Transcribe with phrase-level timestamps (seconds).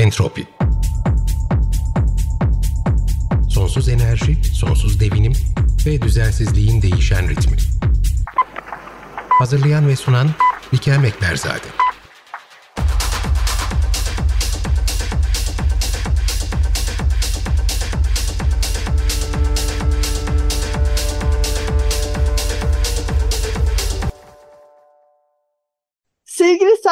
[0.00, 0.46] Entropi
[3.48, 5.32] Sonsuz enerji, sonsuz devinim
[5.86, 7.56] ve düzensizliğin değişen ritmi.
[9.28, 10.30] Hazırlayan ve sunan
[10.72, 11.66] Bikem Ekberzade.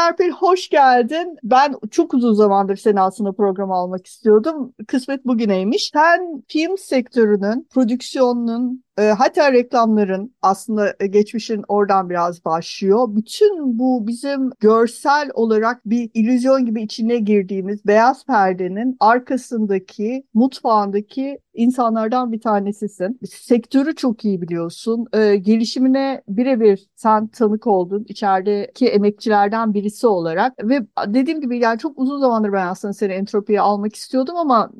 [0.08, 1.36] Serpil hoş geldin.
[1.42, 4.74] Ben çok uzun zamandır seni aslında programa almak istiyordum.
[4.86, 5.90] Kısmet bugüneymiş.
[5.92, 13.08] Sen film sektörünün, prodüksiyonunun, e, hatta reklamların aslında e, geçmişin oradan biraz başlıyor.
[13.08, 22.32] Bütün bu bizim görsel olarak bir illüzyon gibi içine girdiğimiz beyaz perdenin arkasındaki, mutfağındaki insanlardan
[22.32, 23.20] bir tanesisin.
[23.30, 25.06] Sektörü çok iyi biliyorsun.
[25.12, 31.98] E, gelişimine birebir sen tanık oldun içerideki emekçilerden birisi olarak ve dediğim gibi yani çok
[31.98, 34.70] uzun zamandır ben aslında seni entropiye almak istiyordum ama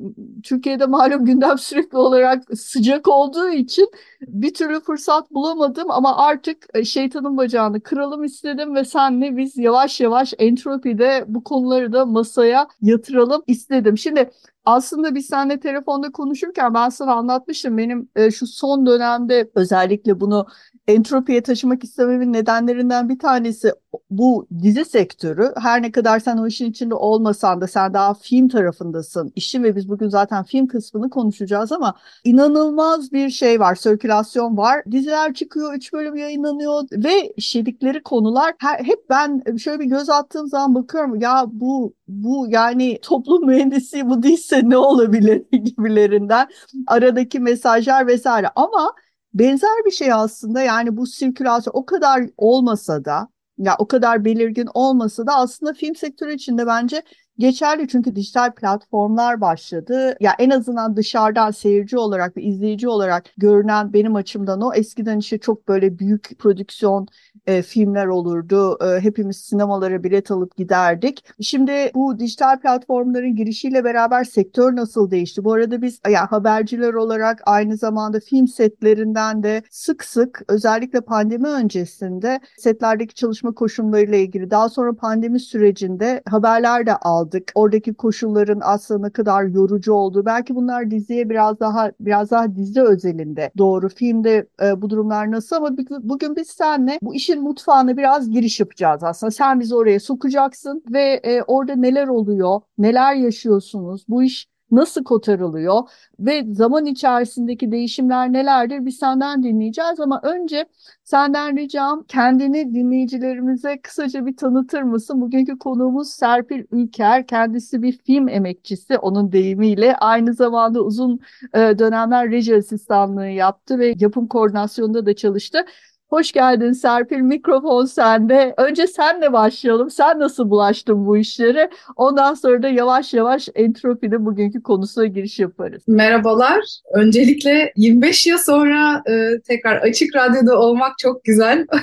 [0.43, 3.89] Türkiye'de malum gündem sürekli olarak sıcak olduğu için
[4.21, 10.01] bir türlü fırsat bulamadım ama artık e, şeytanın bacağını kıralım istedim ve senle biz yavaş
[10.01, 13.97] yavaş entropide bu konuları da masaya yatıralım istedim.
[13.97, 14.31] Şimdi
[14.75, 20.47] aslında biz seninle telefonda konuşurken ben sana anlatmıştım benim e, şu son dönemde özellikle bunu
[20.87, 23.73] entropiye taşımak istememin nedenlerinden bir tanesi
[24.09, 25.53] bu dizi sektörü.
[25.57, 29.75] Her ne kadar sen o işin içinde olmasan da sen daha film tarafındasın işin ve
[29.75, 34.83] biz bugün zaten film kısmını konuşacağız ama inanılmaz bir şey var, sirkülasyon var.
[34.91, 40.47] Diziler çıkıyor, üç bölüm yayınlanıyor ve işledikleri konular her, hep ben şöyle bir göz attığım
[40.47, 46.47] zaman bakıyorum ya bu bu yani toplum mühendisi bu değilse ne olabilir gibilerinden
[46.87, 48.47] aradaki mesajlar vesaire.
[48.55, 48.93] Ama
[49.33, 54.67] benzer bir şey aslında yani bu sirkülasyon o kadar olmasa da ya o kadar belirgin
[54.73, 57.03] olmasa da aslında film sektörü içinde bence
[57.39, 60.17] geçerli çünkü dijital platformlar başladı.
[60.19, 65.37] Ya en azından dışarıdan seyirci olarak ve izleyici olarak görünen benim açımdan o eskiden işte
[65.39, 67.07] çok böyle büyük prodüksiyon
[67.47, 68.77] e, filmler olurdu.
[68.83, 71.25] E, hepimiz sinemalara bilet alıp giderdik.
[71.41, 75.43] Şimdi bu dijital platformların girişiyle beraber sektör nasıl değişti?
[75.43, 81.47] Bu arada biz ya haberciler olarak aynı zamanda film setlerinden de sık sık özellikle pandemi
[81.47, 87.28] öncesinde setlerdeki çalışma koşullarıyla ilgili daha sonra pandemi sürecinde haberler de aldık.
[87.55, 92.81] Oradaki koşulların aslında ne kadar yorucu olduğu belki bunlar diziye biraz daha biraz daha dizi
[92.81, 93.89] özelinde doğru.
[93.89, 95.69] Filmde e, bu durumlar nasıl ama
[96.01, 99.31] bugün biz seninle bu işin mutfağına biraz giriş yapacağız aslında.
[99.31, 105.81] Sen bizi oraya sokacaksın ve e, orada neler oluyor, neler yaşıyorsunuz, bu iş nasıl kotarılıyor
[106.19, 110.65] ve zaman içerisindeki değişimler nelerdir biz senden dinleyeceğiz ama önce
[111.03, 115.21] senden ricam kendini dinleyicilerimize kısaca bir tanıtır mısın?
[115.21, 117.27] Bugünkü konuğumuz Serpil Ülker.
[117.27, 119.95] Kendisi bir film emekçisi onun deyimiyle.
[119.95, 121.19] Aynı zamanda uzun
[121.53, 125.65] e, dönemler reji asistanlığı yaptı ve yapım koordinasyonunda da çalıştı.
[126.09, 127.17] Hoş geldin Serpil.
[127.17, 128.53] Mikrofon sende.
[128.57, 129.89] Önce senle başlayalım.
[129.89, 131.69] Sen nasıl bulaştın bu işlere?
[131.95, 135.83] Ondan sonra da yavaş yavaş entropinin bugünkü konusuna giriş yaparız.
[135.87, 136.59] Merhabalar.
[136.93, 141.65] Öncelikle 25 yıl sonra e, tekrar Açık Radyo'da olmak çok güzel.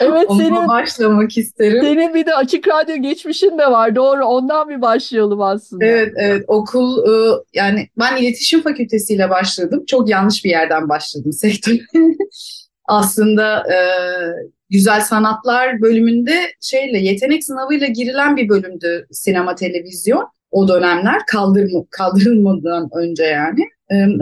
[0.00, 1.80] Evet Onunla senin başlamak isterim.
[1.82, 3.96] senin bir de açık radyo geçmişin de var.
[3.96, 4.24] Doğru.
[4.24, 5.84] Ondan bir başlayalım aslında.
[5.84, 6.44] Evet, evet.
[6.48, 9.84] Okul e, yani ben iletişim fakültesiyle başladım.
[9.86, 11.78] Çok yanlış bir yerden başladım sektöre.
[12.90, 13.78] Aslında e,
[14.70, 22.88] güzel sanatlar bölümünde şeyle yetenek sınavıyla girilen bir bölümdü sinema televizyon o dönemler kaldırma, kaldırılmadan
[22.94, 23.60] önce yani.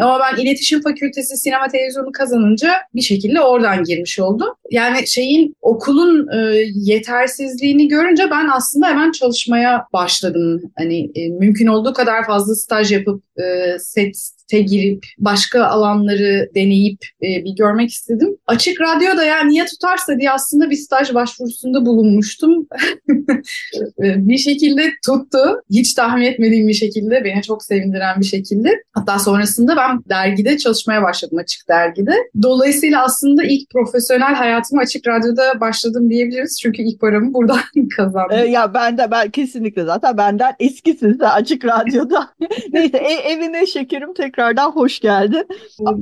[0.01, 4.49] Ama ben iletişim fakültesi sinema televizyonu kazanınca bir şekilde oradan girmiş oldum.
[4.71, 10.62] Yani şeyin okulun e, yetersizliğini görünce ben aslında hemen çalışmaya başladım.
[10.79, 17.45] Hani e, mümkün olduğu kadar fazla staj yapıp e, sete girip başka alanları deneyip e,
[17.45, 18.37] bir görmek istedim.
[18.47, 22.69] Açık radyoda ya niye tutarsa diye aslında bir staj başvurusunda bulunmuştum.
[23.99, 25.62] bir şekilde tuttu.
[25.71, 28.83] Hiç tahmin etmediğim bir şekilde, beni çok sevindiren bir şekilde.
[28.93, 32.15] Hatta sonrasında ben dergide çalışmaya başladım Açık Dergi'de.
[32.43, 36.59] Dolayısıyla aslında ilk profesyonel hayatıma Açık Radyo'da başladım diyebiliriz.
[36.62, 37.61] Çünkü ilk paramı buradan
[37.97, 38.39] kazandım.
[38.39, 42.31] Ee, ya ben de ben kesinlikle zaten benden eskisin de açık radyoda.
[42.73, 45.46] Neyse e, evine şekerim tekrar tekrardan hoş geldin.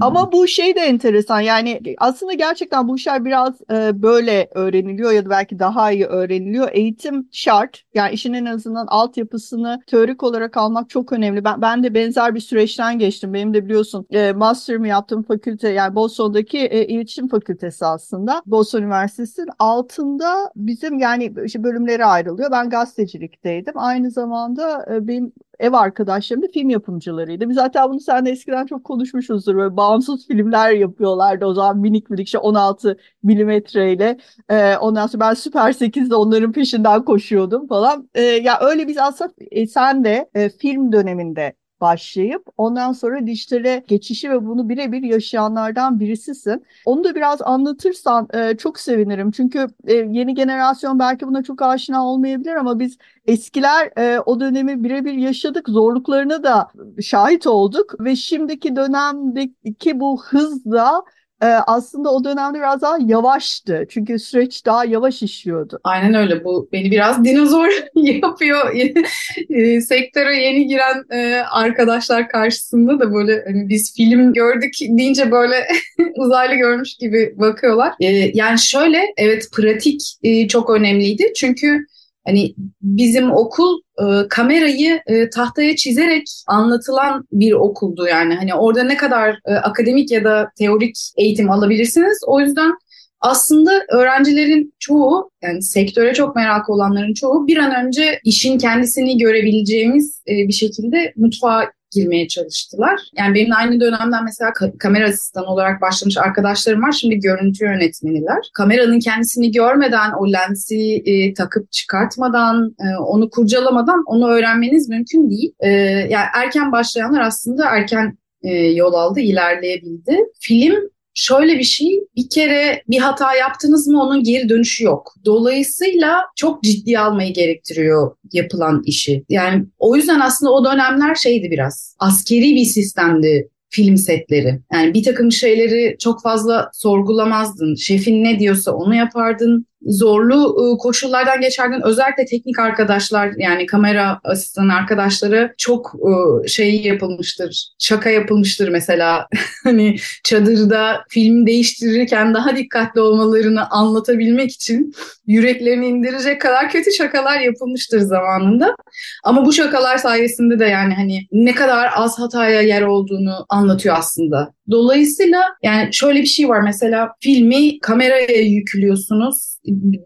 [0.01, 5.25] Ama bu şey de enteresan yani aslında gerçekten bu işler biraz e, böyle öğreniliyor ya
[5.25, 6.69] da belki daha iyi öğreniliyor.
[6.73, 7.83] Eğitim şart.
[7.95, 11.45] Yani işin en azından altyapısını teorik olarak almak çok önemli.
[11.45, 13.35] Ben, ben de benzer bir süreçten geçtim.
[13.35, 18.43] Benim de biliyorsun e, master'ımı yaptığım fakülte yani Boston'daki e, iletişim fakültesi aslında.
[18.47, 22.51] Boston Üniversitesi'nin altında bizim yani işte bölümlere ayrılıyor.
[22.51, 23.75] Ben gazetecilikteydim.
[23.77, 27.49] Aynı zamanda e, benim ev arkadaşlarım da film yapımcılarıydı.
[27.49, 29.57] Biz zaten bunu seninle eskiden çok konuşmuşuzdur.
[29.57, 34.19] Böyle bağımsız filmler yapıyorlardı o zaman minik minik işte 16 milimetreyle.
[34.49, 38.11] Ee, ondan sonra ben Süper 8'de onların peşinden koşuyordum falan.
[38.15, 43.85] Ee, ya öyle biz aslında e, sen de e, film döneminde başlayıp ondan sonra dijitale
[43.89, 46.65] geçişi ve bunu birebir yaşayanlardan birisisin.
[46.85, 49.31] Onu da biraz anlatırsan e, çok sevinirim.
[49.31, 54.85] Çünkü e, yeni jenerasyon belki buna çok aşina olmayabilir ama biz eskiler e, o dönemi
[54.85, 55.69] birebir yaşadık.
[55.69, 56.69] Zorluklarına da
[57.03, 61.03] şahit olduk ve şimdiki dönemdeki bu hızla
[61.43, 63.87] e, aslında o dönemde biraz daha yavaştı.
[63.89, 65.81] Çünkü süreç daha yavaş işliyordu.
[65.85, 66.45] Aynen öyle.
[66.45, 68.75] Bu beni biraz dinozor yapıyor.
[69.51, 75.67] e, sektöre yeni giren e, arkadaşlar karşısında da böyle hani biz film gördük deyince böyle
[76.17, 77.95] uzaylı görmüş gibi bakıyorlar.
[78.01, 81.33] E, yani şöyle evet pratik e, çok önemliydi.
[81.37, 81.87] Çünkü
[82.27, 88.35] Hani bizim okul e, kamerayı e, tahtaya çizerek anlatılan bir okuldu yani.
[88.35, 92.19] Hani orada ne kadar e, akademik ya da teorik eğitim alabilirsiniz.
[92.27, 92.73] O yüzden
[93.21, 100.23] aslında öğrencilerin çoğu yani sektöre çok merak olanların çoğu bir an önce işin kendisini görebileceğimiz
[100.29, 103.01] e, bir şekilde mutfağa girmeye çalıştılar.
[103.19, 106.93] Yani benim aynı dönemden mesela kamera asistanı olarak başlamış arkadaşlarım var.
[106.93, 108.39] Şimdi görüntü yönetmeniler.
[108.55, 115.53] Kameranın kendisini görmeden, o lensi e, takıp çıkartmadan, e, onu kurcalamadan onu öğrenmeniz mümkün değil.
[115.61, 115.69] E,
[116.11, 120.19] yani erken başlayanlar aslında erken e, yol aldı, ilerleyebildi.
[120.41, 125.15] Film şöyle bir şey bir kere bir hata yaptınız mı onun geri dönüşü yok.
[125.25, 129.25] Dolayısıyla çok ciddi almayı gerektiriyor yapılan işi.
[129.29, 134.61] Yani o yüzden aslında o dönemler şeydi biraz askeri bir sistemdi film setleri.
[134.73, 137.75] Yani bir takım şeyleri çok fazla sorgulamazdın.
[137.75, 144.69] Şefin ne diyorsa onu yapardın zorlu ıı, koşullardan geçerken özellikle teknik arkadaşlar yani kamera asistan
[144.69, 147.69] arkadaşları çok ıı, şey yapılmıştır.
[147.79, 149.27] Şaka yapılmıştır mesela.
[149.65, 154.93] hani çadırda film değiştirirken daha dikkatli olmalarını anlatabilmek için
[155.27, 158.77] yüreklerini indirecek kadar kötü şakalar yapılmıştır zamanında.
[159.25, 164.53] Ama bu şakalar sayesinde de yani hani ne kadar az hataya yer olduğunu anlatıyor aslında.
[164.71, 169.56] Dolayısıyla yani şöyle bir şey var mesela filmi kameraya yüklüyorsunuz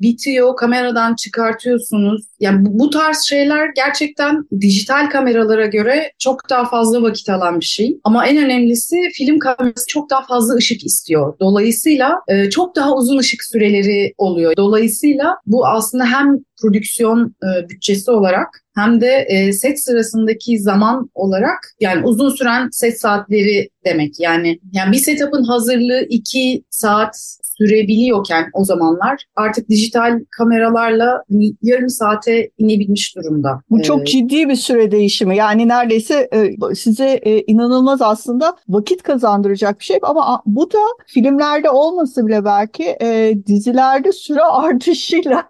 [0.00, 2.22] bitiyor, kameradan çıkartıyorsunuz.
[2.40, 7.64] Yani bu, bu tarz şeyler gerçekten dijital kameralara göre çok daha fazla vakit alan bir
[7.64, 8.00] şey.
[8.04, 11.34] Ama en önemlisi film kamerası çok daha fazla ışık istiyor.
[11.40, 14.52] Dolayısıyla e, çok daha uzun ışık süreleri oluyor.
[14.56, 21.58] Dolayısıyla bu aslında hem prodüksiyon e, bütçesi olarak hem de e, set sırasındaki zaman olarak
[21.80, 24.20] yani uzun süren set saatleri demek.
[24.20, 31.24] Yani yani bir setup'ın hazırlığı iki saat sürebiliyorken o zamanlar artık dijital kameralarla
[31.62, 33.60] yarım saate inebilmiş durumda.
[33.70, 35.36] Bu çok ee, ciddi bir süre değişimi.
[35.36, 41.70] Yani neredeyse e, size e, inanılmaz aslında vakit kazandıracak bir şey ama bu da filmlerde
[41.70, 45.44] olmasa bile belki e, dizilerde süre artışıyla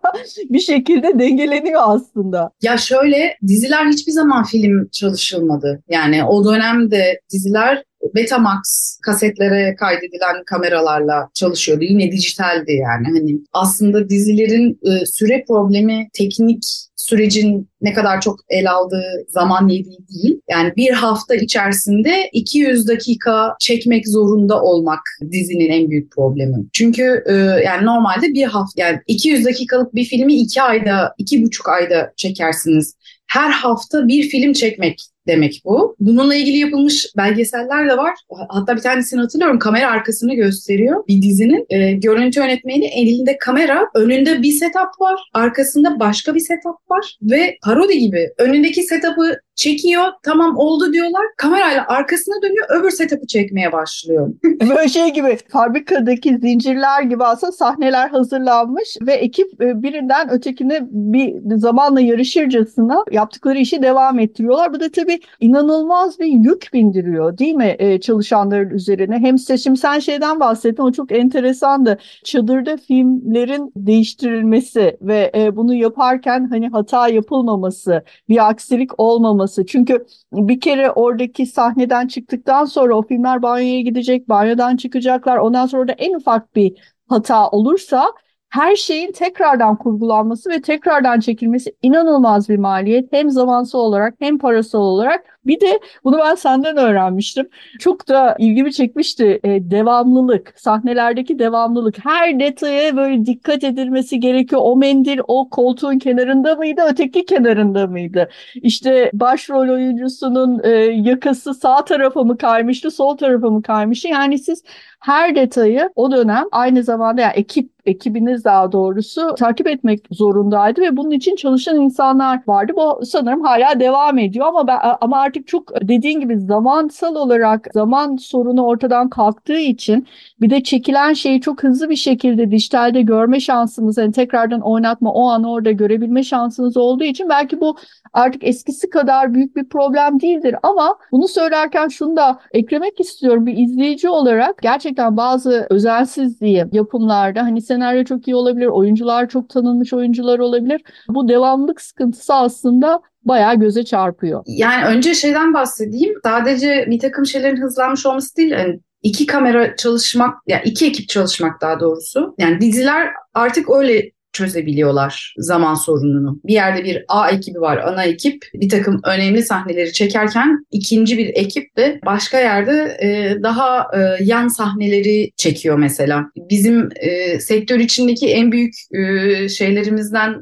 [0.50, 2.50] bir şekilde dengeleniyor aslında.
[2.62, 5.82] Ya şöyle diziler hiçbir zaman film çalışılmadı.
[5.88, 8.60] Yani o dönemde diziler Betamax
[9.02, 11.84] kasetlere kaydedilen kameralarla çalışıyordu.
[11.84, 13.06] Yine dijitaldi yani.
[13.06, 16.64] Hani aslında dizilerin e, süre problemi teknik
[16.96, 20.40] sürecin ne kadar çok el aldığı zaman yediği değil.
[20.50, 25.00] Yani bir hafta içerisinde 200 dakika çekmek zorunda olmak
[25.32, 26.56] dizinin en büyük problemi.
[26.72, 27.32] Çünkü e,
[27.64, 32.94] yani normalde bir hafta yani 200 dakikalık bir filmi iki ayda, iki buçuk ayda çekersiniz.
[33.26, 35.96] Her hafta bir film çekmek demek bu.
[36.00, 38.14] Bununla ilgili yapılmış belgeseller de var.
[38.48, 39.58] Hatta bir tanesini hatırlıyorum.
[39.58, 41.66] Kamera arkasını gösteriyor bir dizinin.
[41.70, 47.58] E, görüntü yönetmeni elinde kamera, önünde bir setup var, arkasında başka bir setup var ve
[47.62, 50.04] parodi gibi önündeki setup'ı çekiyor.
[50.22, 51.22] Tamam oldu diyorlar.
[51.36, 52.66] Kamerayla arkasına dönüyor.
[52.70, 54.32] Öbür setup'ı çekmeye başlıyor.
[54.44, 61.56] Böyle şey gibi fabrikadaki zincirler gibi aslında sahneler hazırlanmış ve ekip e, birinden ötekine bir
[61.56, 64.72] zamanla yarışırcasına yaptıkları işi devam ettiriyorlar.
[64.72, 69.18] Bu da tabii bir inanılmaz bir yük bindiriyor değil mi e, çalışanların üzerine?
[69.18, 71.98] Hem şimdi sen şeyden bahsettin o çok enteresandı.
[72.24, 79.66] Çadırda filmlerin değiştirilmesi ve e, bunu yaparken hani hata yapılmaması, bir aksilik olmaması.
[79.66, 85.36] Çünkü bir kere oradaki sahneden çıktıktan sonra o filmler banyoya gidecek, banyodan çıkacaklar.
[85.36, 86.72] Ondan sonra da en ufak bir
[87.08, 88.12] hata olursa
[88.50, 93.12] her şeyin tekrardan kurgulanması ve tekrardan çekilmesi inanılmaz bir maliyet.
[93.12, 95.39] Hem zamansal olarak hem parasal olarak.
[95.46, 97.48] Bir de bunu ben senden öğrenmiştim.
[97.78, 102.04] Çok da ilgimi çekmişti e, devamlılık, sahnelerdeki devamlılık.
[102.04, 104.60] Her detaya böyle dikkat edilmesi gerekiyor.
[104.64, 108.28] O mendil o koltuğun kenarında mıydı, öteki kenarında mıydı?
[108.54, 114.08] İşte başrol oyuncusunun e, yakası sağ tarafa mı kaymıştı, sol tarafa mı kaymıştı?
[114.08, 114.62] Yani siz
[115.00, 120.96] her detayı o dönem aynı zamanda yani ekip ekibiniz daha doğrusu takip etmek zorundaydı ve
[120.96, 122.72] bunun için çalışan insanlar vardı.
[122.76, 128.16] Bu sanırım hala devam ediyor ama ben ama artık çok dediğin gibi zamansal olarak zaman
[128.16, 130.06] sorunu ortadan kalktığı için
[130.40, 135.28] bir de çekilen şeyi çok hızlı bir şekilde dijitalde görme şansımız yani tekrardan oynatma o
[135.28, 137.76] an orada görebilme şansınız olduğu için belki bu
[138.12, 143.56] artık eskisi kadar büyük bir problem değildir ama bunu söylerken şunu da eklemek istiyorum bir
[143.56, 150.38] izleyici olarak gerçekten bazı özensizliği yapımlarda hani senaryo çok iyi olabilir, oyuncular çok tanınmış oyuncular
[150.38, 150.82] olabilir.
[151.08, 154.42] Bu devamlık sıkıntısı aslında bayağı göze çarpıyor.
[154.46, 156.14] Yani önce şeyden bahsedeyim.
[156.22, 158.50] Sadece bir takım şeylerin hızlanmış olması değil.
[158.50, 162.34] Yani iki kamera çalışmak, yani iki ekip çalışmak daha doğrusu.
[162.38, 166.40] Yani diziler artık öyle çözebiliyorlar zaman sorununu.
[166.44, 168.44] Bir yerde bir A ekibi var, ana ekip.
[168.54, 174.48] Bir takım önemli sahneleri çekerken ikinci bir ekip de başka yerde e, daha e, yan
[174.48, 176.24] sahneleri çekiyor mesela.
[176.50, 180.34] Bizim e, sektör içindeki en büyük e, şeylerimizden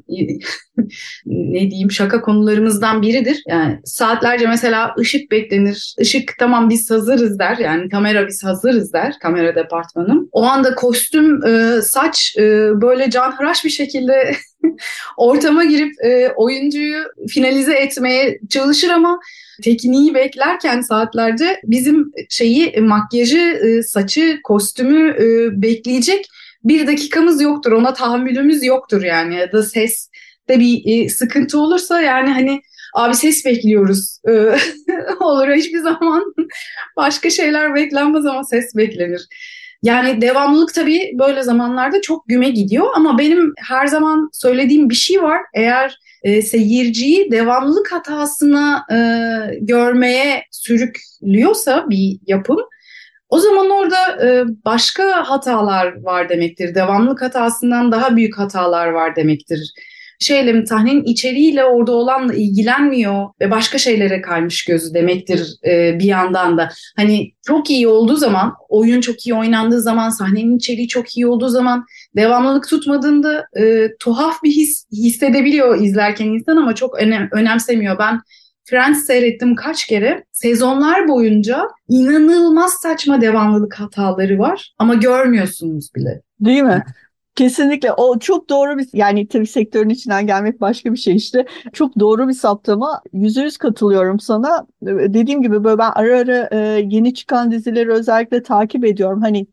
[1.27, 3.43] ne diyeyim şaka konularımızdan biridir.
[3.49, 5.95] Yani saatlerce mesela ışık beklenir.
[5.99, 7.57] Işık tamam biz hazırız der.
[7.59, 9.15] Yani kamera biz hazırız der.
[9.23, 10.29] Kamera departmanım.
[10.33, 12.43] O anda kostüm, e, saç e,
[12.81, 14.33] böyle canhıraş bir şekilde
[15.17, 19.21] ortama girip e, oyuncuyu finalize etmeye çalışır ama
[19.63, 25.17] tekniği beklerken saatlerce bizim şeyi makyajı, saçı, kostümü
[25.63, 26.27] bekleyecek
[26.65, 27.73] bir dakikamız yoktur.
[27.73, 30.11] Ona tahammülümüz yoktur yani ya da ses
[30.49, 32.61] de bir e, sıkıntı olursa yani hani
[32.95, 34.33] abi ses bekliyoruz e,
[35.21, 36.35] olur hiçbir zaman
[36.97, 39.29] başka şeyler beklenmez ama ses beklenir.
[39.83, 45.23] Yani devamlılık tabii böyle zamanlarda çok güme gidiyor ama benim her zaman söylediğim bir şey
[45.23, 45.41] var.
[45.55, 48.99] Eğer e, seyirciyi devamlılık hatasına e,
[49.61, 52.59] görmeye sürüklüyorsa bir yapım
[53.29, 56.75] o zaman orada e, başka hatalar var demektir.
[56.75, 59.73] Devamlılık hatasından daha büyük hatalar var demektir
[60.19, 66.05] şeyle mi sahnenin içeriğiyle orada olanla ilgilenmiyor ve başka şeylere kaymış gözü demektir e, bir
[66.05, 66.69] yandan da.
[66.97, 71.49] Hani çok iyi olduğu zaman, oyun çok iyi oynandığı zaman, sahnenin içeriği çok iyi olduğu
[71.49, 71.85] zaman
[72.17, 77.99] devamlılık tutmadığında e, tuhaf bir his hissedebiliyor izlerken insan ama çok önem, önemsemiyor.
[77.99, 78.21] Ben
[78.65, 80.25] Friends seyrettim kaç kere.
[80.33, 86.21] Sezonlar boyunca inanılmaz saçma devamlılık hataları var ama görmüyorsunuz bile.
[86.41, 86.85] Değil mi?
[87.39, 91.47] Kesinlikle o çok doğru bir yani tabii sektörün içinden gelmek başka bir şey işte.
[91.73, 93.03] Çok doğru bir saptama.
[93.13, 94.67] Yüzde yüz katılıyorum sana.
[94.83, 99.21] Dediğim gibi böyle ben ara ara yeni çıkan dizileri özellikle takip ediyorum.
[99.23, 99.47] Hani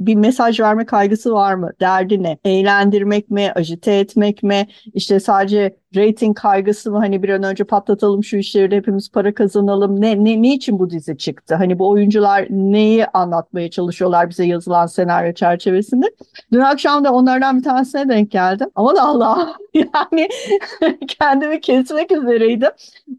[0.00, 1.70] bir mesaj verme kaygısı var mı?
[1.80, 2.38] Derdi ne?
[2.44, 3.52] Eğlendirmek mi?
[3.54, 4.66] Ajite etmek mi?
[4.94, 10.00] İşte sadece rating kaygısı mı hani bir an önce patlatalım şu işleri hepimiz para kazanalım
[10.00, 14.86] ne, ne, ne için bu dizi çıktı hani bu oyuncular neyi anlatmaya çalışıyorlar bize yazılan
[14.86, 16.06] senaryo çerçevesinde
[16.52, 20.28] dün akşam da onlardan bir tanesine denk geldim aman Allah yani
[21.08, 22.70] kendimi kesmek üzereydim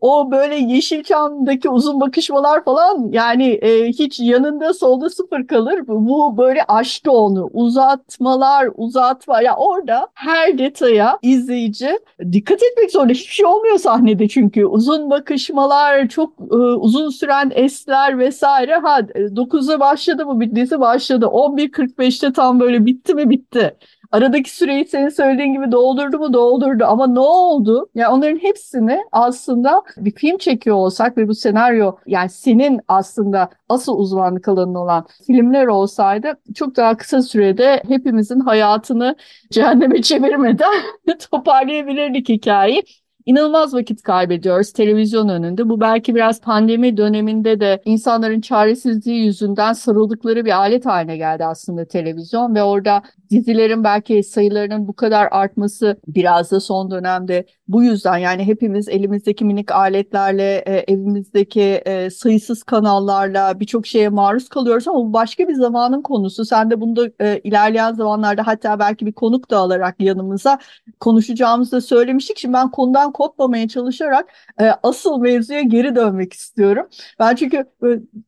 [0.01, 6.63] o böyle Yeşilçam'daki uzun bakışmalar falan yani e, hiç yanında solda sıfır kalır bu böyle
[6.67, 11.99] aştı onu uzatmalar uzatma ya orada her detaya izleyici
[12.31, 13.13] dikkat etmek zorunda.
[13.13, 14.65] Hiçbir şey olmuyor sahnede çünkü.
[14.65, 18.75] Uzun bakışmalar, çok e, uzun süren esler vesaire.
[18.75, 21.25] Ha 9'da başladı mı bittiyse başladı.
[21.25, 23.77] 11.45'te tam böyle bitti mi bitti.
[24.11, 27.89] Aradaki süreyi senin söylediğin gibi doldurdu mu doldurdu ama ne oldu?
[27.95, 33.97] Yani onların hepsini aslında bir film çekiyor olsak ve bu senaryo yani senin aslında asıl
[33.97, 39.15] uzmanlık alanın olan filmler olsaydı çok daha kısa sürede hepimizin hayatını
[39.51, 40.73] cehenneme çevirmeden
[41.31, 42.83] toparlayabilirdik hikayeyi.
[43.25, 45.69] İnanılmaz vakit kaybediyoruz televizyon önünde.
[45.69, 51.85] Bu belki biraz pandemi döneminde de insanların çaresizliği yüzünden sarıldıkları bir alet haline geldi aslında
[51.85, 58.17] televizyon ve orada dizilerin belki sayılarının bu kadar artması biraz da son dönemde bu yüzden
[58.17, 64.99] yani hepimiz elimizdeki minik aletlerle, e, evimizdeki e, sayısız kanallarla birçok şeye maruz kalıyoruz ama
[64.99, 66.45] bu başka bir zamanın konusu.
[66.45, 70.59] Sen de bunu da e, ilerleyen zamanlarda hatta belki bir konuk da alarak yanımıza
[70.99, 72.37] konuşacağımızda söylemiştik.
[72.37, 74.29] Şimdi ben konudan kopmamaya çalışarak
[74.61, 76.87] e, asıl mevzuya geri dönmek istiyorum.
[77.19, 77.65] Ben çünkü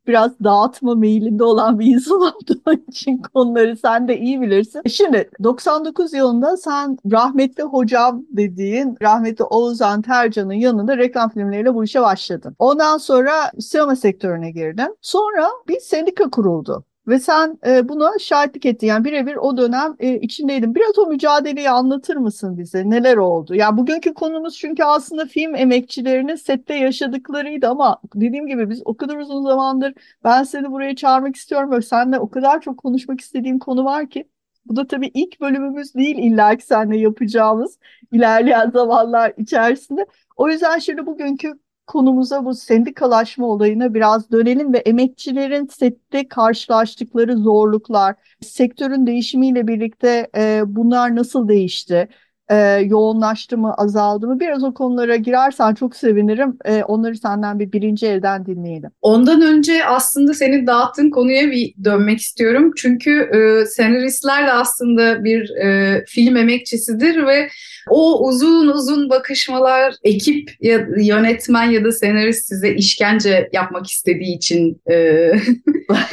[0.08, 4.82] biraz dağıtma meyilinde olan bir insan olduğum için konuları sen de iyi bilirsin.
[4.88, 12.02] Şimdi 99 yılında sen rahmetli hocam dediğin rahmetli Oğuzhan Tercan'ın yanında reklam filmleriyle bu işe
[12.02, 12.56] başladın.
[12.60, 14.98] Ondan sonra sinema sektörüne girdin.
[15.02, 16.87] Sonra bir sendika kuruldu.
[17.08, 18.88] Ve sen e, buna şahitlik ettin.
[18.88, 20.76] Yani birebir o dönem e, içindeydin.
[20.76, 22.90] Biraz o mücadeleyi anlatır mısın bize?
[22.90, 23.56] Neler oldu?
[23.56, 28.98] Ya yani bugünkü konumuz çünkü aslında film emekçilerinin sette yaşadıklarıydı ama dediğim gibi biz o
[28.98, 31.72] kadar uzun zamandır ben seni buraya çağırmak istiyorum.
[31.72, 34.30] Böyle seninle o kadar çok konuşmak istediğim konu var ki.
[34.66, 37.80] Bu da tabii ilk bölümümüz değil illa ki seninle yapacağımız
[38.12, 40.06] ilerleyen zamanlar içerisinde.
[40.36, 48.16] O yüzden şimdi bugünkü konumuza bu sendikalaşma olayına biraz dönelim ve emekçilerin sette karşılaştıkları zorluklar,
[48.42, 52.10] sektörün değişimiyle birlikte e, bunlar nasıl değişti?
[52.50, 54.40] E, yoğunlaştı mı, azaldı mı?
[54.40, 56.58] Biraz o konulara girersen çok sevinirim.
[56.66, 58.90] E, onları senden bir birinci elden dinleyelim.
[59.02, 62.72] Ondan önce aslında senin dağıttığın konuya bir dönmek istiyorum.
[62.78, 67.50] Çünkü e, senaristler de aslında bir e, film emekçisidir ve
[67.90, 74.82] o uzun uzun bakışmalar ekip ya yönetmen ya da senarist size işkence yapmak istediği için
[74.90, 74.96] e,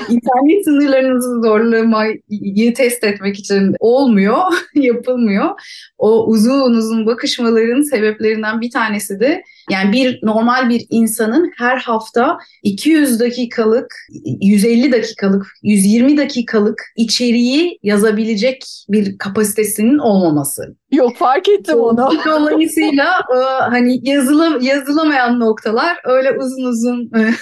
[0.09, 4.39] internet sınırlarınızı zorlamayı test etmek için olmuyor,
[4.75, 5.51] yapılmıyor.
[5.99, 12.39] O uzun uzun bakışmaların sebeplerinden bir tanesi de yani bir normal bir insanın her hafta
[12.63, 13.95] 200 dakikalık,
[14.41, 20.77] 150 dakikalık, 120 dakikalık içeriği yazabilecek bir kapasitesinin olmaması.
[20.93, 22.11] Yok fark ettim onu.
[22.27, 27.35] Dolayısıyla e, hani yazıla, yazılamayan noktalar öyle uzun uzun e,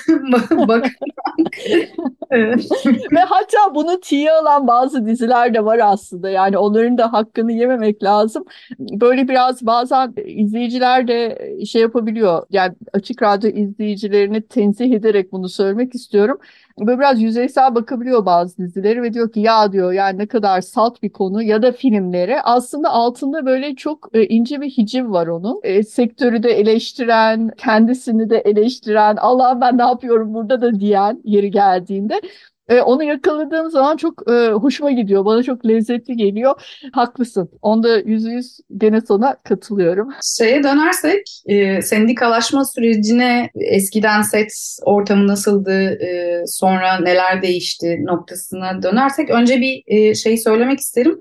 [0.69, 0.87] bak.
[3.13, 6.31] Ve hatta bunu tiye alan bazı diziler de var aslında.
[6.31, 8.45] Yani onların da hakkını yememek lazım.
[8.79, 12.47] Böyle biraz bazen izleyiciler de şey yapabiliyor.
[12.51, 16.39] Yani açık radyo izleyicilerini tenzih ederek bunu söylemek istiyorum
[16.79, 21.03] böyle biraz yüzeysel bakabiliyor bazı dizileri ve diyor ki ya diyor yani ne kadar salt
[21.03, 25.61] bir konu ya da filmleri aslında altında böyle çok e, ince bir hiciv var onun.
[25.63, 31.51] E, sektörü de eleştiren, kendisini de eleştiren, Allah ben ne yapıyorum burada da diyen yeri
[31.51, 32.22] geldiğinde
[32.69, 35.25] e, onu yakaladığım zaman çok e, hoşuma gidiyor.
[35.25, 36.81] Bana çok lezzetli geliyor.
[36.93, 37.51] Haklısın.
[37.63, 40.09] Onda yüzde yüz gene sana katılıyorum.
[40.39, 49.31] Şeye dönersek e, sendikalaşma sürecine eskiden set ortamı nasıldı, e, sonra neler değişti noktasına dönersek
[49.31, 51.21] önce bir e, şey söylemek isterim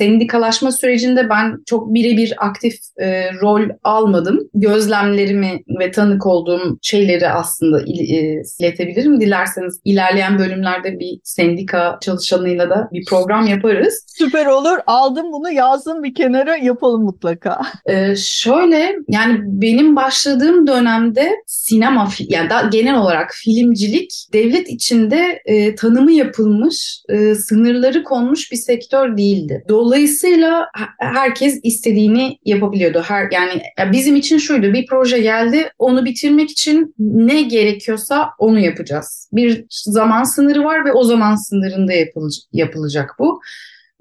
[0.00, 4.40] sendikalaşma sürecinde ben çok birebir aktif e, rol almadım.
[4.54, 9.20] Gözlemlerimi ve tanık olduğum şeyleri aslında il, e, iletebilirim.
[9.20, 14.04] Dilerseniz ilerleyen bölümlerde bir sendika çalışanıyla da bir program yaparız.
[14.06, 14.78] Süper olur.
[14.86, 17.60] Aldım bunu yazdım bir kenara yapalım mutlaka.
[17.86, 25.74] E, şöyle yani benim başladığım dönemde sinema yani da genel olarak filmcilik devlet içinde e,
[25.74, 29.64] tanımı yapılmış, e, sınırları konmuş bir sektör değildi.
[29.68, 33.02] Dolayısıyla Dolayısıyla herkes istediğini yapabiliyordu.
[33.06, 34.72] Her yani bizim için şuydu.
[34.72, 35.70] Bir proje geldi.
[35.78, 39.28] Onu bitirmek için ne gerekiyorsa onu yapacağız.
[39.32, 43.40] Bir zaman sınırı var ve o zaman sınırında yapılacak, yapılacak bu.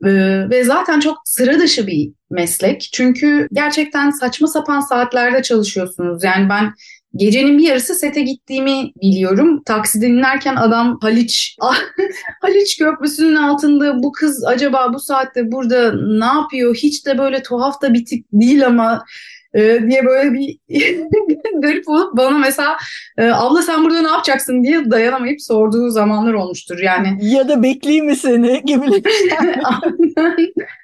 [0.06, 2.89] Ee, ve zaten çok sıra dışı bir meslek.
[2.93, 6.23] Çünkü gerçekten saçma sapan saatlerde çalışıyorsunuz.
[6.23, 6.73] Yani ben
[7.15, 9.63] Gecenin bir yarısı sete gittiğimi biliyorum.
[9.63, 11.58] Takside inerken adam Haliç,
[12.41, 16.76] Haliç Köprüsü'nün altında bu kız acaba bu saatte burada ne yapıyor?
[16.76, 19.06] Hiç de böyle tuhaf da bir tip değil ama
[19.54, 19.60] e,
[19.90, 20.58] diye böyle bir
[21.62, 22.78] garip olup bana mesela
[23.18, 27.18] e, abla sen burada ne yapacaksın diye dayanamayıp sorduğu zamanlar olmuştur yani.
[27.22, 28.86] Ya da bekleyeyim mi seni gibi.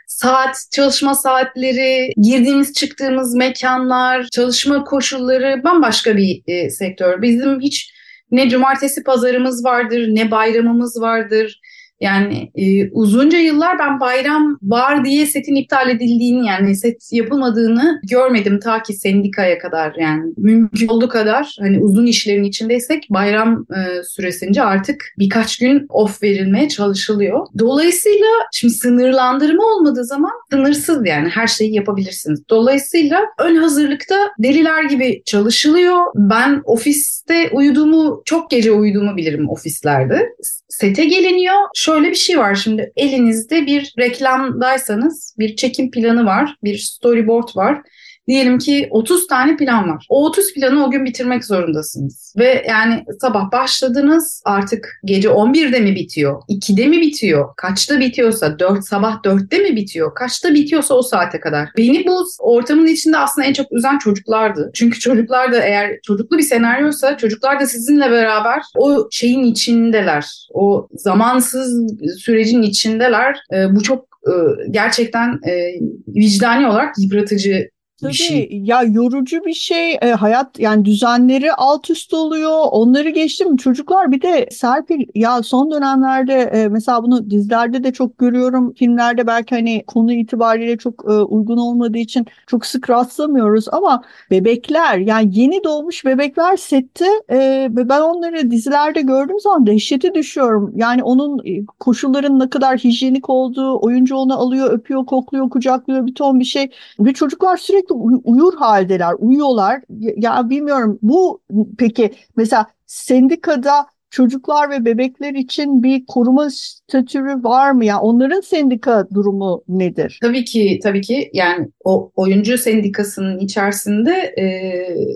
[0.07, 7.21] saat, çalışma saatleri, girdiğimiz çıktığımız mekanlar, çalışma koşulları bambaşka bir e, sektör.
[7.21, 7.93] Bizim hiç
[8.31, 11.59] ne cumartesi pazarımız vardır, ne bayramımız vardır.
[12.01, 18.59] Yani e, uzunca yıllar ben bayram var diye setin iptal edildiğini yani set yapılmadığını görmedim
[18.59, 24.63] ta ki sendikaya kadar yani mümkün olduğu kadar hani uzun işlerin içindeysek bayram e, süresince
[24.63, 27.47] artık birkaç gün off verilmeye çalışılıyor.
[27.59, 32.43] Dolayısıyla şimdi sınırlandırma olmadığı zaman sınırsız yani her şeyi yapabilirsiniz.
[32.49, 36.03] Dolayısıyla ön hazırlıkta deliler gibi çalışılıyor.
[36.15, 40.29] Ben ofiste uyuduğumu çok gece uyuduğumu bilirim ofislerde.
[40.69, 41.55] Sete geliniyor
[41.85, 47.81] şöyle bir şey var şimdi elinizde bir reklamdaysanız bir çekim planı var, bir storyboard var.
[48.27, 50.05] Diyelim ki 30 tane plan var.
[50.09, 52.33] O 30 planı o gün bitirmek zorundasınız.
[52.37, 56.41] Ve yani sabah başladınız artık gece 11'de mi bitiyor?
[56.49, 57.49] 2'de mi bitiyor?
[57.57, 60.15] Kaçta bitiyorsa 4 sabah 4'te mi bitiyor?
[60.15, 61.69] Kaçta bitiyorsa o saate kadar.
[61.77, 64.71] Beni bu ortamın içinde aslında en çok üzen çocuklardı.
[64.73, 70.25] Çünkü çocuklar da eğer çocuklu bir senaryosa çocuklar da sizinle beraber o şeyin içindeler.
[70.53, 73.37] O zamansız sürecin içindeler.
[73.53, 74.33] E, bu çok e,
[74.71, 77.69] gerçekten e, vicdani olarak yıpratıcı
[78.01, 78.13] Tabii.
[78.13, 78.49] şey.
[78.51, 82.59] ya yorucu bir şey e, hayat yani düzenleri alt üst oluyor.
[82.71, 83.57] Onları geçtim.
[83.57, 88.73] Çocuklar bir de Serpil ya son dönemlerde e, mesela bunu dizilerde de çok görüyorum.
[88.73, 93.65] Filmlerde belki hani konu itibariyle çok e, uygun olmadığı için çok sık rastlamıyoruz.
[93.71, 100.73] Ama bebekler yani yeni doğmuş bebekler sette e, ben onları dizilerde gördüğüm zaman dehşete düşüyorum.
[100.75, 106.15] Yani onun e, koşulların ne kadar hijyenik olduğu oyuncu onu alıyor öpüyor kokluyor kucaklıyor bir
[106.15, 106.69] ton bir şey.
[106.99, 109.81] Ve çocuklar sürekli sürekli uyur haldeler, uyuyorlar.
[110.17, 111.41] Ya bilmiyorum bu
[111.77, 117.85] peki mesela sendikada çocuklar ve bebekler için bir koruma statürü var mı?
[117.85, 120.19] Yani onların sendika durumu nedir?
[120.21, 121.29] Tabii ki, tabii ki.
[121.33, 124.45] Yani o oyuncu sendikasının içerisinde e,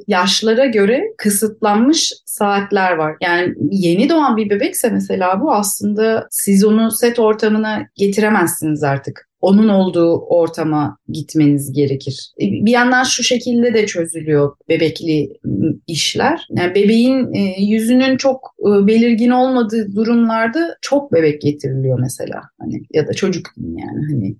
[0.07, 3.15] yaşlara göre kısıtlanmış saatler var.
[3.21, 9.69] Yani yeni doğan bir bebekse mesela bu aslında siz onu set ortamına getiremezsiniz artık onun
[9.69, 12.31] olduğu ortama gitmeniz gerekir.
[12.41, 15.33] E, bir yandan şu şekilde de çözülüyor bebekli
[15.87, 16.47] işler.
[16.57, 22.41] Yani bebeğin e, yüzünün çok e, belirgin olmadığı durumlarda çok bebek getiriliyor mesela.
[22.59, 24.35] Hani ya da çocuk yani hani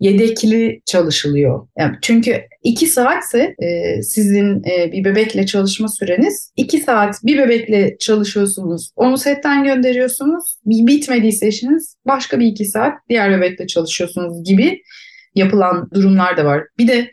[0.00, 1.68] yedekli çalışılıyor.
[1.78, 7.96] Yani çünkü iki saatse e, sizin e, bir bebekle çalışma süreniz iki saat bir bebekle
[7.98, 8.90] çalışıyorsunuz.
[8.96, 10.58] Onu setten gönderiyorsunuz.
[10.64, 14.82] Bitmediyse işiniz başka bir iki saat diğer bebekle çalışıyorsunuz gibi
[15.34, 16.62] yapılan durumlar da var.
[16.78, 17.10] Bir de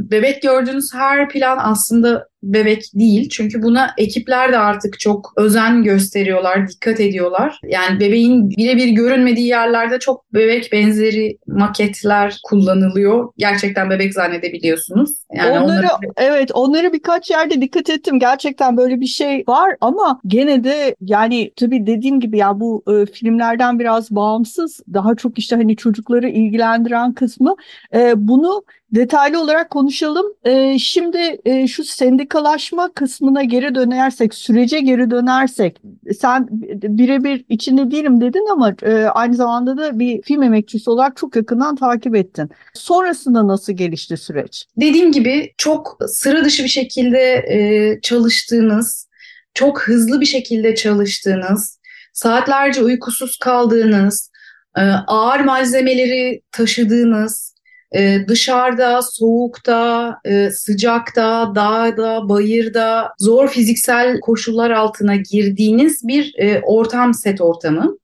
[0.00, 3.28] Bebek gördüğünüz her plan aslında bebek değil.
[3.28, 7.60] Çünkü buna ekipler de artık çok özen gösteriyorlar, dikkat ediyorlar.
[7.64, 13.32] Yani bebeğin birebir görünmediği yerlerde çok bebek benzeri maketler kullanılıyor.
[13.36, 15.10] Gerçekten bebek zannedebiliyorsunuz.
[15.34, 18.18] Yani onları, onları evet onları birkaç yerde dikkat ettim.
[18.18, 23.06] Gerçekten böyle bir şey var ama gene de yani tabii dediğim gibi ya bu e,
[23.06, 27.56] filmlerden biraz bağımsız daha çok işte hani çocukları ilgilendiren kısmı
[27.94, 28.62] e, bunu
[28.94, 30.26] detaylı olarak konuşalım.
[30.44, 31.84] E, şimdi e, şu
[32.30, 35.80] sendikalaşma kısmına geri dönersek, sürece geri dönersek,
[36.18, 41.36] sen birebir içinde değilim dedin ama e, aynı zamanda da bir film emekçisi olarak çok
[41.36, 42.50] yakından takip ettin.
[42.74, 44.66] Sonrasında nasıl gelişti süreç?
[44.76, 49.08] Dediğim gibi çok sıra dışı bir şekilde e, çalıştığınız,
[49.54, 51.78] çok hızlı bir şekilde çalıştığınız,
[52.12, 54.30] saatlerce uykusuz kaldığınız,
[54.76, 57.49] e, ağır malzemeleri taşıdığınız,
[57.96, 67.14] ee, dışarıda, soğukta, e, sıcakta, dağda, bayırda zor fiziksel koşullar altına girdiğiniz bir e, ortam
[67.14, 67.96] set ortamı.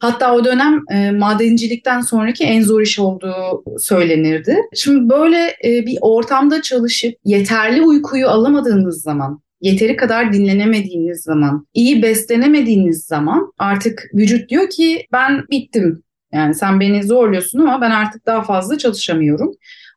[0.00, 4.56] Hatta o dönem e, madencilikten sonraki en zor iş olduğu söylenirdi.
[4.74, 12.02] Şimdi böyle e, bir ortamda çalışıp yeterli uykuyu alamadığınız zaman yeteri kadar dinlenemediğiniz zaman, iyi
[12.02, 16.03] beslenemediğiniz zaman artık vücut diyor ki ben bittim.
[16.34, 19.52] Yani sen beni zorluyorsun ama ben artık daha fazla çalışamıyorum.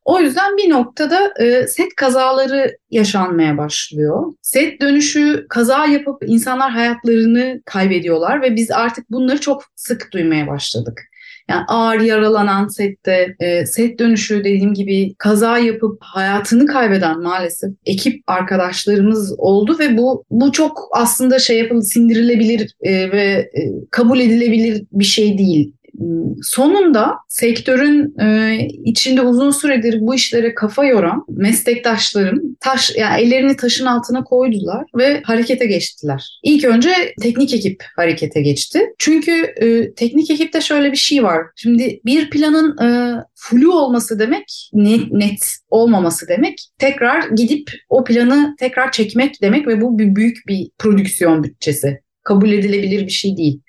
[0.06, 4.34] O yüzden bir noktada e, set kazaları yaşanmaya başlıyor.
[4.41, 11.02] Set dönüşü kaza yapıp insanlar hayatlarını kaybediyorlar ve biz artık bunları çok sık duymaya başladık.
[11.50, 18.23] Yani ağır yaralanan sette, e, set dönüşü dediğim gibi kaza yapıp hayatını kaybeden maalesef ekip
[18.28, 24.84] arkadaşlarımız oldu ve bu bu çok aslında şey yapılır, sindirilebilir e, ve e, kabul edilebilir
[24.91, 25.73] bir şey değil
[26.41, 33.86] sonunda sektörün e, içinde uzun süredir bu işlere kafa yoran meslektaşlarım taş yani ellerini taşın
[33.86, 36.39] altına koydular ve harekete geçtiler.
[36.43, 38.81] İlk önce teknik ekip harekete geçti.
[38.97, 39.31] Çünkü
[39.62, 41.41] e, teknik ekipte şöyle bir şey var.
[41.55, 42.88] Şimdi bir planın e,
[43.36, 46.69] flu olması demek net, net olmaması demek.
[46.79, 51.99] Tekrar gidip o planı tekrar çekmek demek ve bu bir büyük bir prodüksiyon bütçesi.
[52.23, 53.62] Kabul edilebilir bir şey değil.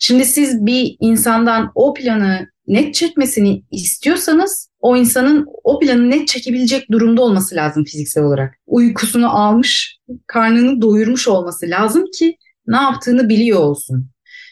[0.00, 6.90] Şimdi siz bir insandan o planı net çekmesini istiyorsanız o insanın o planı net çekebilecek
[6.90, 8.54] durumda olması lazım fiziksel olarak.
[8.66, 14.10] Uykusunu almış, karnını doyurmuş olması lazım ki ne yaptığını biliyor olsun.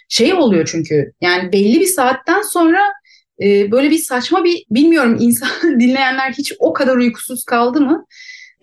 [0.09, 2.81] Şey oluyor çünkü yani belli bir saatten sonra
[3.43, 5.49] e, böyle bir saçma bir bilmiyorum insan
[5.81, 8.05] dinleyenler hiç o kadar uykusuz kaldı mı?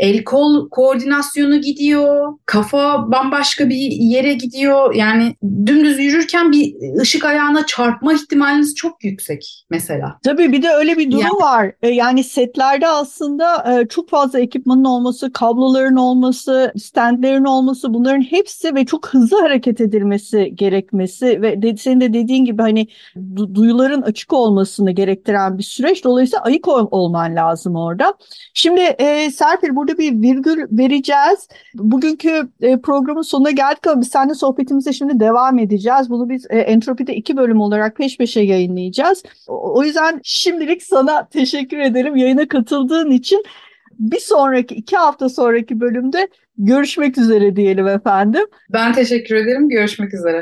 [0.01, 4.95] El kol koordinasyonu gidiyor, kafa bambaşka bir yere gidiyor.
[4.95, 5.35] Yani
[5.65, 10.17] dümdüz yürürken bir ışık ayağına çarpma ihtimaliniz çok yüksek mesela.
[10.23, 11.71] Tabii bir de öyle bir durum Yani- var.
[11.81, 18.75] E, Yani setlerde aslında e, çok fazla ekipmanın olması, kabloların olması, standlerin olması bunların hepsi
[18.75, 24.01] ve çok hızlı hareket edilmesi gerekmesi ve de, senin de dediğin gibi hani du- duyuların
[24.01, 26.03] açık olmasını gerektiren bir süreç.
[26.03, 28.13] Dolayısıyla ayık ol- olman lazım orada.
[28.53, 31.47] Şimdi e, Serpil burada bir virgül vereceğiz.
[31.75, 36.09] Bugünkü e, programın sonuna geldik ama biz seninle sohbetimize şimdi devam edeceğiz.
[36.09, 39.23] Bunu biz e, Entropi'de iki bölüm olarak peş peşe yayınlayacağız.
[39.47, 43.43] O yüzden şimdilik sana teşekkür ederim yayına katıldığın için.
[43.99, 46.27] Bir sonraki iki hafta sonraki bölümde
[46.57, 48.43] görüşmek üzere diyelim efendim.
[48.69, 49.69] Ben teşekkür ederim.
[49.69, 50.41] Görüşmek üzere.